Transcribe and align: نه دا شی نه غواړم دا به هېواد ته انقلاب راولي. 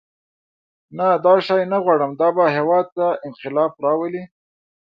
نه 0.97 1.07
دا 1.25 1.33
شی 1.45 1.61
نه 1.71 1.77
غواړم 1.85 2.11
دا 2.21 2.27
به 2.35 2.43
هېواد 2.57 2.85
ته 2.97 3.05
انقلاب 3.27 3.71
راولي. 3.85 4.23